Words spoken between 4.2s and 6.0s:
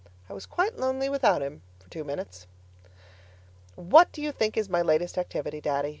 think is my latest activity, Daddy?